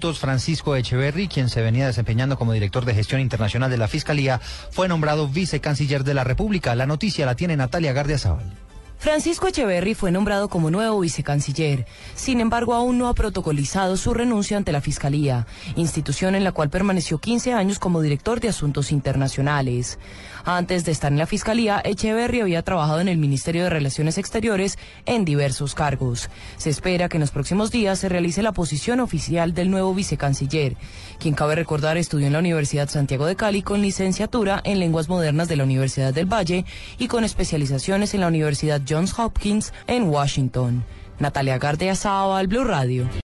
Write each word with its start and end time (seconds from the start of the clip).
Francisco 0.00 0.76
Echeverry, 0.76 1.26
quien 1.26 1.48
se 1.48 1.60
venía 1.60 1.88
desempeñando 1.88 2.38
como 2.38 2.52
director 2.52 2.84
de 2.84 2.94
gestión 2.94 3.20
internacional 3.20 3.68
de 3.68 3.78
la 3.78 3.88
Fiscalía, 3.88 4.38
fue 4.70 4.86
nombrado 4.86 5.26
vicecanciller 5.26 6.04
de 6.04 6.14
la 6.14 6.22
República. 6.22 6.76
La 6.76 6.86
noticia 6.86 7.26
la 7.26 7.34
tiene 7.34 7.56
Natalia 7.56 7.92
Gardiazabal. 7.92 8.57
Francisco 9.00 9.46
Echeverry 9.46 9.94
fue 9.94 10.10
nombrado 10.10 10.48
como 10.48 10.72
nuevo 10.72 10.98
vicecanciller. 10.98 11.86
Sin 12.16 12.40
embargo, 12.40 12.74
aún 12.74 12.98
no 12.98 13.06
ha 13.06 13.14
protocolizado 13.14 13.96
su 13.96 14.12
renuncia 14.12 14.56
ante 14.56 14.72
la 14.72 14.80
Fiscalía, 14.80 15.46
institución 15.76 16.34
en 16.34 16.42
la 16.42 16.50
cual 16.50 16.68
permaneció 16.68 17.18
15 17.18 17.52
años 17.52 17.78
como 17.78 18.02
director 18.02 18.40
de 18.40 18.48
Asuntos 18.48 18.90
Internacionales. 18.90 20.00
Antes 20.44 20.84
de 20.84 20.90
estar 20.90 21.12
en 21.12 21.18
la 21.18 21.26
Fiscalía, 21.26 21.80
Echeverry 21.84 22.40
había 22.40 22.62
trabajado 22.62 23.00
en 23.00 23.08
el 23.08 23.18
Ministerio 23.18 23.62
de 23.62 23.70
Relaciones 23.70 24.18
Exteriores 24.18 24.78
en 25.06 25.24
diversos 25.24 25.76
cargos. 25.76 26.28
Se 26.56 26.70
espera 26.70 27.08
que 27.08 27.18
en 27.18 27.20
los 27.20 27.30
próximos 27.30 27.70
días 27.70 28.00
se 28.00 28.08
realice 28.08 28.42
la 28.42 28.52
posición 28.52 28.98
oficial 28.98 29.54
del 29.54 29.70
nuevo 29.70 29.94
vicecanciller, 29.94 30.76
quien 31.20 31.34
cabe 31.34 31.54
recordar 31.54 31.98
estudió 31.98 32.26
en 32.26 32.32
la 32.32 32.40
Universidad 32.40 32.88
Santiago 32.88 33.26
de 33.26 33.36
Cali 33.36 33.62
con 33.62 33.80
licenciatura 33.80 34.60
en 34.64 34.80
Lenguas 34.80 35.08
Modernas 35.08 35.46
de 35.46 35.56
la 35.56 35.64
Universidad 35.64 36.12
del 36.12 36.26
Valle 36.26 36.64
y 36.98 37.06
con 37.06 37.22
especializaciones 37.22 38.14
en 38.14 38.22
la 38.22 38.28
Universidad 38.28 38.80
Johns 38.88 39.18
Hopkins 39.18 39.72
en 39.86 40.08
Washington. 40.08 40.84
Natalia 41.18 41.58
Gardea 41.58 41.94
al 42.38 42.46
Blue 42.46 42.64
Radio. 42.64 43.08